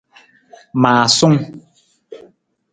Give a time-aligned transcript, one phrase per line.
[0.81, 1.37] Maasung.